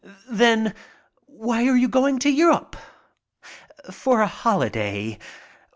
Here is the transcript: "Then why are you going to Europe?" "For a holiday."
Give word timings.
"Then 0.31 0.73
why 1.27 1.67
are 1.67 1.75
you 1.75 1.87
going 1.87 2.17
to 2.21 2.29
Europe?" 2.31 2.75
"For 3.91 4.21
a 4.21 4.27
holiday." 4.27 5.19